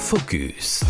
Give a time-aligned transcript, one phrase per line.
[0.00, 0.82] Focus.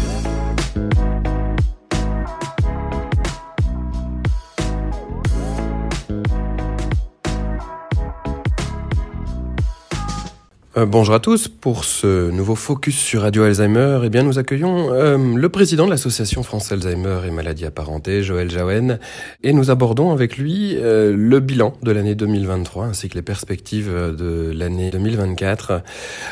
[10.81, 11.49] Euh, bonjour à tous.
[11.49, 15.91] Pour ce nouveau focus sur Radio Alzheimer, eh bien, nous accueillons euh, le président de
[15.91, 18.99] l'association France Alzheimer et maladies apparentées, Joël Jaouen,
[19.43, 23.93] et nous abordons avec lui euh, le bilan de l'année 2023 ainsi que les perspectives
[23.93, 25.83] de l'année 2024.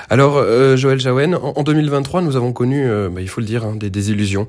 [0.08, 0.42] Alors,
[0.76, 4.48] Joël Jaouen, en, 2023, nous avons connu, bah, il faut le dire, hein, des désillusions.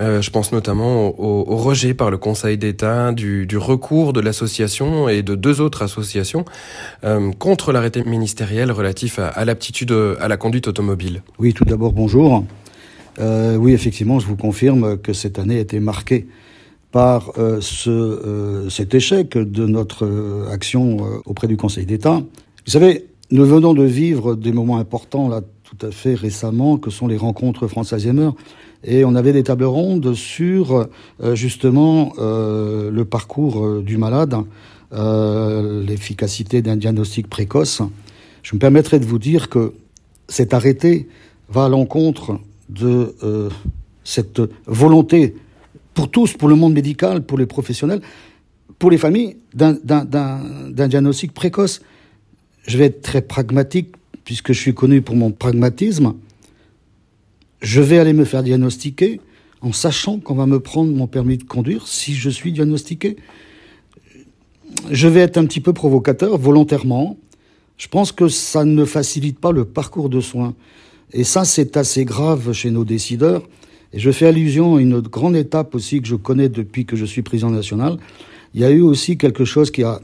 [0.00, 4.20] Euh, je pense notamment au, au, rejet par le Conseil d'État du, du, recours de
[4.20, 6.44] l'association et de deux autres associations
[7.02, 11.22] euh, contre l'arrêté ministériel relatif à, à l'aptitude à la conduite automobile.
[11.38, 12.44] Oui, tout d'abord, bonjour.
[13.18, 16.26] Euh, oui, effectivement, je vous confirme que cette année a été marquée
[16.92, 22.22] par euh, ce, euh, cet échec de notre euh, action auprès du Conseil d'État.
[22.64, 26.90] Vous savez, nous venons de vivre des moments importants là tout à fait récemment, que
[26.90, 28.30] sont les rencontres France Alzheimer.
[28.84, 30.88] Et on avait des tables rondes sur
[31.20, 34.34] euh, justement euh, le parcours euh, du malade,
[34.90, 37.82] l'efficacité d'un diagnostic précoce.
[38.48, 39.74] Je me permettrai de vous dire que
[40.26, 41.06] cet arrêté
[41.50, 43.14] va à l'encontre de
[44.04, 45.36] cette volonté
[45.92, 48.00] pour tous, pour le monde médical, pour les professionnels,
[48.78, 49.76] pour les familles, d'un
[50.88, 51.82] diagnostic précoce.
[52.66, 53.90] Je vais être très pragmatique
[54.24, 56.14] puisque je suis connu pour mon pragmatisme,
[57.60, 59.20] je vais aller me faire diagnostiquer
[59.60, 63.18] en sachant qu'on va me prendre mon permis de conduire si je suis diagnostiqué.
[64.90, 67.18] Je vais être un petit peu provocateur volontairement.
[67.78, 70.54] Je pense que ça ne facilite pas le parcours de soins.
[71.12, 73.42] Et ça, c'est assez grave chez nos décideurs.
[73.92, 77.06] Et je fais allusion à une grande étape aussi que je connais depuis que je
[77.06, 77.96] suis président national.
[78.52, 80.00] Il y a eu aussi quelque chose qui a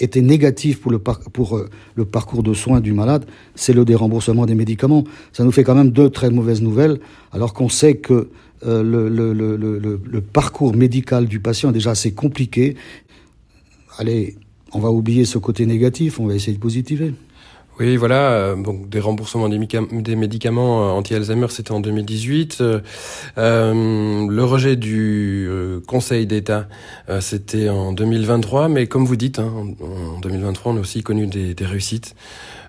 [0.00, 5.04] était négatif pour le, euh, parcours de soins du malade, c'est le déremboursement des médicaments.
[5.32, 7.00] Ça nous fait quand même deux très mauvaises nouvelles,
[7.32, 8.28] alors qu'on sait que
[8.66, 12.76] euh, le, le, parcours médical du patient est déjà assez compliqué.
[13.98, 14.36] Allez,
[14.72, 17.14] on va oublier ce côté négatif, on va essayer de positiver.
[17.78, 18.30] Oui, voilà.
[18.30, 22.58] Euh, donc des remboursements des, médicaments euh, anti-Alzheimer, c'était en 2018.
[22.60, 22.80] Euh,
[23.36, 25.48] euh, le rejet du
[25.86, 26.68] Conseil d'État,
[27.20, 28.68] c'était en 2023.
[28.68, 29.52] Mais comme vous dites, hein,
[30.16, 32.14] en, 2023, on a aussi connu des, des réussites.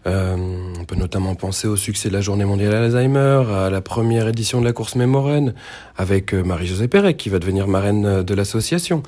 [0.06, 4.59] on peut notamment penser au succès de la Journée mondiale Alzheimer, à la première édition
[4.59, 5.53] de la course Mémorène,
[5.97, 9.03] avec Marie-Josée Pérec, qui va devenir marraine de l'association.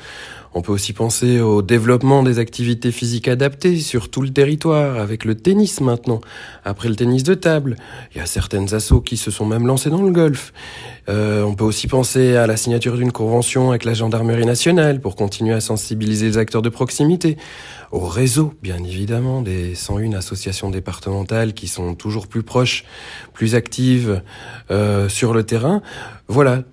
[0.54, 5.24] On peut aussi penser au développement des activités physiques adaptées sur tout le territoire, avec
[5.24, 6.22] le tennis maintenant,
[6.66, 7.76] après le tennis de table.
[8.14, 10.52] Il y a certaines assos qui se sont même lancées dans le golf.
[11.08, 15.16] Euh, on peut aussi penser à la signature d'une convention avec la gendarmerie nationale pour
[15.16, 17.38] continuer à sensibiliser les acteurs de proximité.
[17.92, 22.86] Au réseau, bien évidemment, des 101 associations départementales qui sont toujours plus proches,
[23.34, 24.22] plus actives
[24.72, 25.82] euh, sur le terrain.
[26.28, 26.64] Voilà,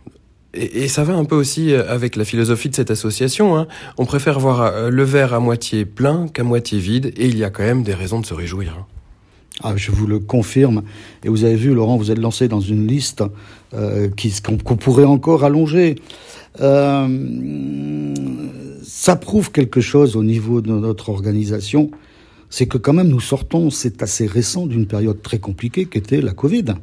[0.57, 3.57] et, ça va un peu aussi euh, avec la philosophie de cette association.
[3.57, 3.67] Hein.
[3.99, 7.45] On préfère voir euh, le verre à moitié plein qu'à moitié vide, et il y
[7.45, 8.77] a quand même des raisons de se réjouir.
[8.79, 8.87] Hein.
[9.63, 10.83] Ah, je vous le confirme.
[11.25, 13.25] Et vous avez vu, Laurent, vous êtes lancé dans une liste
[13.75, 14.09] euh,
[14.43, 15.97] qu'on pourrait encore allonger.
[16.59, 17.07] Ça
[19.17, 21.91] prouve quelque chose au niveau de notre organisation.
[22.51, 26.33] C'est que quand même nous sortons, c'est assez récent, d'une période très compliquée qu'était la
[26.33, 26.75] Covid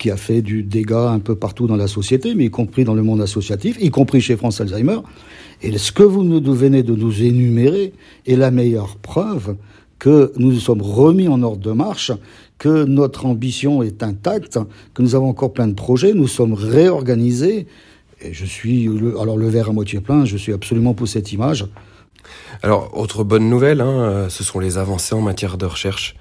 [0.00, 2.94] qui a fait du dégât un peu partout dans la société, mais y compris dans
[2.94, 4.98] le monde associatif, y compris chez France Alzheimer.
[5.62, 7.92] Et ce que vous nous venez de nous énumérer
[8.26, 9.56] est la meilleure preuve
[9.98, 12.12] que nous nous sommes remis en ordre de marche,
[12.56, 14.58] que notre ambition est intacte,
[14.94, 17.66] que nous avons encore plein de projets, nous sommes réorganisés.
[18.22, 18.88] Et je suis,
[19.20, 21.66] alors le verre à moitié plein, je suis absolument pour cette image.
[22.62, 26.16] Alors, autre bonne nouvelle, hein, ce sont les avancées en matière de recherche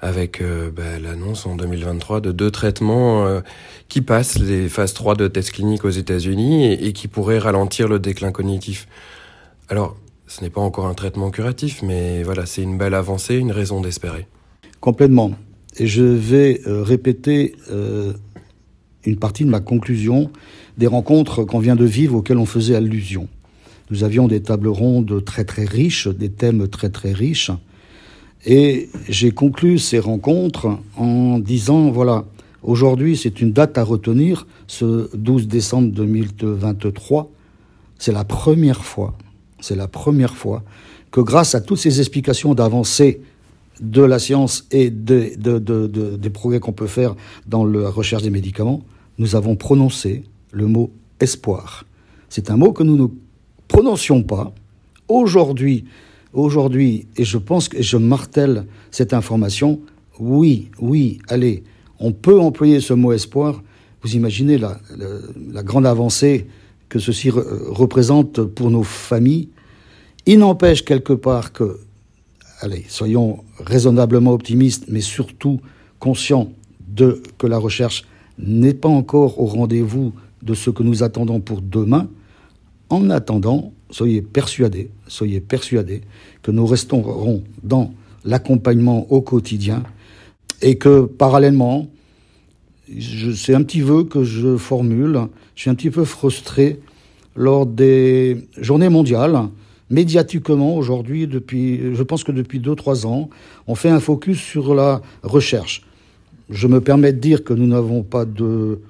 [0.00, 3.40] avec euh, bah, l'annonce en 2023 de deux traitements euh,
[3.88, 7.98] qui passent les phases 3 de tests cliniques aux États-Unis et, qui pourraient ralentir le
[7.98, 8.88] déclin cognitif.
[9.68, 9.96] Alors,
[10.26, 13.80] ce n'est pas encore un traitement curatif, mais voilà, c'est une belle avancée, une raison
[13.80, 14.26] d'espérer.
[14.80, 15.32] Complètement.
[15.76, 17.54] Et je vais euh, répéter
[19.04, 20.30] une partie de ma conclusion
[20.78, 23.28] des rencontres qu'on vient de vivre auxquelles on faisait allusion.
[23.90, 27.50] Nous avions des tables rondes très très riches, des thèmes très très riches.
[28.46, 32.24] Et j'ai conclu ces rencontres en disant, voilà,
[32.62, 37.30] aujourd'hui c'est une date à retenir, ce 12 décembre 2023,
[37.98, 39.14] c'est la première fois,
[39.60, 40.62] c'est la première fois
[41.10, 43.20] que grâce à toutes ces explications d'avancée
[43.80, 47.14] de la science et de, de, de, des progrès qu'on peut faire
[47.46, 48.82] dans la recherche des médicaments,
[49.18, 50.90] nous avons prononcé le mot
[51.20, 51.84] espoir.
[52.28, 53.06] C'est un mot que nous ne
[53.68, 54.52] prononcions pas.
[55.08, 55.84] Aujourd'hui,
[56.32, 59.80] Aujourd'hui, et je pense que je martèle cette information,
[60.20, 61.64] oui, oui, allez,
[61.98, 63.62] on peut employer ce mot espoir,
[64.02, 64.80] Vous imaginez la,
[65.62, 66.46] grande avancée
[66.88, 69.50] que ceci représente pour nos familles.
[70.24, 71.80] Il n'empêche quelque part que,
[72.60, 75.60] allez, soyons raisonnablement optimistes, mais surtout
[75.98, 76.50] conscients
[76.88, 78.06] de que la recherche
[78.38, 82.08] n'est pas encore au rendez-vous de ce que nous attendons pour demain.
[82.88, 86.02] En attendant, soyez persuadés, soyez persuadés
[86.42, 87.92] que nous resterons dans
[88.24, 89.82] l'accompagnement au quotidien
[90.62, 91.88] et que parallèlement,
[93.34, 95.20] c'est un petit vœu que je formule,
[95.54, 96.80] je suis un petit peu frustré
[97.36, 99.38] lors des journées mondiales.
[99.90, 103.28] Médiatiquement, aujourd'hui, depuis, je pense que depuis deux, trois ans,
[103.66, 105.82] on fait un focus sur la recherche.
[106.48, 108.80] Je me permets de dire que nous n'avons pas de,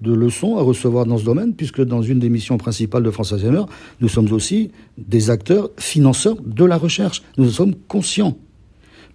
[0.00, 3.32] de leçons à recevoir dans ce domaine, puisque dans une des missions principales de France
[3.32, 3.64] Alzheimer,
[4.00, 7.22] nous sommes aussi des acteurs financeurs de la recherche.
[7.36, 8.36] Nous en sommes conscients.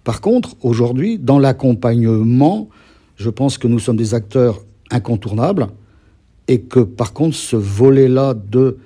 [0.02, 2.68] Par contre, aujourd'hui, dans l'accompagnement,
[3.16, 5.68] je pense que nous sommes des acteurs incontournables
[6.48, 8.76] et que par contre, ce volet-là de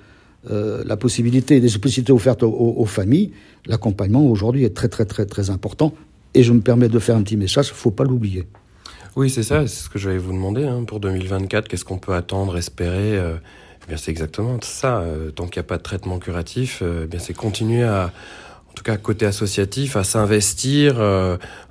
[0.49, 3.31] euh, la possibilité, des possibilités offertes aux, aux familles,
[3.65, 5.93] l'accompagnement aujourd'hui est très très très très important.
[6.33, 8.45] Et je me permets de faire un petit message, il ne faut pas l'oublier.
[9.15, 10.63] Oui, c'est ça, c'est ce que j'allais vous demander.
[10.65, 13.35] Hein, pour 2024, qu'est-ce qu'on peut attendre, espérer euh,
[13.89, 14.99] eh C'est exactement ça.
[14.99, 18.11] Euh, tant qu'il n'y a pas de traitement curatif, euh, eh c'est continuer à,
[18.69, 20.97] en tout cas côté associatif, à s'investir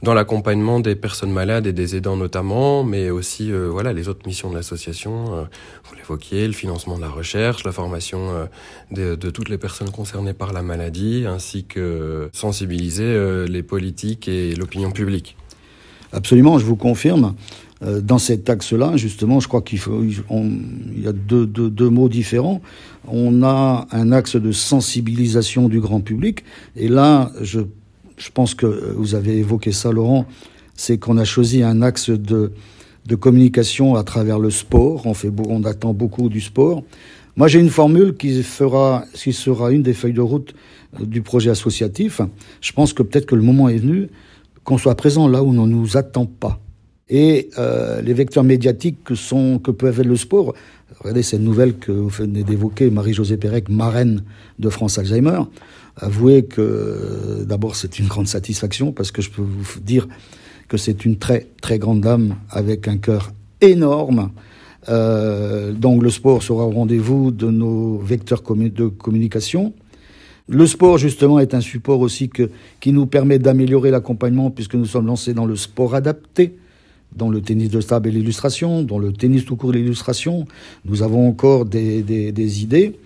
[0.02, 4.50] dans l'accompagnement des personnes malades et des aidants notamment, mais aussi voilà les autres missions
[4.50, 5.48] de l'association.
[5.84, 8.48] vous l'évoquiez, le financement de la recherche, la formation
[8.90, 14.54] de, de, toutes les personnes concernées par la maladie, ainsi que sensibiliser les politiques et
[14.56, 15.36] l'opinion publique.
[16.12, 17.34] Absolument, je vous confirme.
[17.82, 21.88] Euh, dans cet axe-là, justement, je crois qu'il faut, il y a deux, deux, deux,
[21.88, 22.60] mots différents.
[23.06, 26.42] On a un axe de sensibilisation du grand public,
[26.74, 27.60] et là, je,
[28.16, 28.66] je pense que
[28.96, 30.26] vous avez évoqué ça, Laurent,
[30.74, 32.52] c'est qu'on a choisi un axe de,
[33.06, 35.06] de communication à travers le sport.
[35.06, 36.82] On fait, on attend beaucoup du sport.
[37.36, 40.54] Moi, j'ai une formule qui fera, qui sera une des feuilles de route
[41.00, 42.20] du projet associatif.
[42.60, 44.08] Je pense que peut-être que le moment est venu
[44.68, 46.60] qu'on soit présent là où on ne nous attend pas.
[47.08, 50.52] Et euh, les vecteurs médiatiques que, sont, que peut avoir le sport,
[51.00, 54.24] regardez cette nouvelle que vous venez d'évoquer, Marie-Josée Pérec, marraine
[54.58, 55.40] de France Alzheimer,
[55.96, 60.06] avouez que d'abord c'est une grande satisfaction parce que je peux vous dire
[60.68, 63.32] que c'est une très très grande dame avec un cœur
[63.62, 64.32] énorme.
[64.90, 69.72] Euh, donc le sport sera au rendez-vous de nos vecteurs de communication.
[70.50, 72.30] Le sport, justement, est un support aussi
[72.80, 76.56] qui nous permet d'améliorer l'accompagnement puisque nous sommes lancés dans le sport adapté,
[77.14, 80.46] dans le tennis de table et l'illustration, dans le tennis tout court et l'illustration.
[80.86, 82.98] Nous avons encore des, des, idées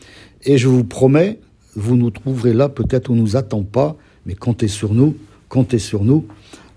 [0.45, 1.41] et je vous promets,
[1.75, 5.17] vous nous trouverez là, peut-être on nous attend pas, mais comptez sur nous,
[5.49, 6.25] comptez sur nous,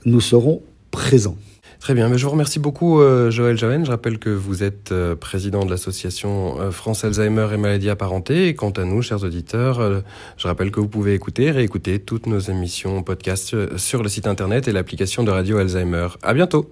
[0.05, 1.37] nous serons présents.
[1.79, 3.57] Très bien, mais je vous remercie beaucoup euh, Joël.
[3.57, 8.47] Je rappelle que vous êtes euh, président de l'association euh, France Alzheimer et maladies apparentées.
[8.47, 10.03] Et quant à nous, chers auditeurs,
[10.37, 14.67] je rappelle que vous pouvez écouter, réécouter toutes nos émissions podcast sur le site internet
[14.67, 16.07] et l'application de Radio Alzheimer.
[16.23, 16.69] À bientôt.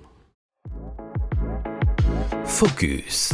[2.46, 3.34] Focus.